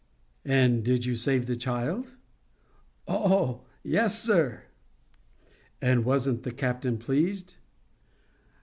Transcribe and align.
"And 0.45 0.83
did 0.83 1.05
you 1.05 1.15
save 1.15 1.45
the 1.45 1.55
child?" 1.55 2.07
"Oh 3.07 3.65
yes, 3.83 4.19
sir." 4.19 4.63
"And 5.79 6.03
wasn't 6.03 6.41
the 6.41 6.49
captain 6.51 6.97
pleased?" 6.97 7.53